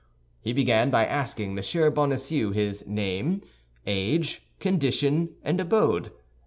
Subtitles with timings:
[0.39, 1.93] He began by asking M.
[1.93, 3.41] Bonacieux his name,
[3.85, 6.11] age, condition, and abode.